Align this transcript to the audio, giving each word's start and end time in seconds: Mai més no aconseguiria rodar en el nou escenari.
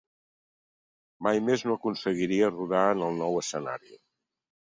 Mai 1.25 1.41
més 1.49 1.65
no 1.67 1.75
aconseguiria 1.79 2.49
rodar 2.55 2.81
en 2.97 3.05
el 3.09 3.21
nou 3.23 3.37
escenari. 3.43 3.97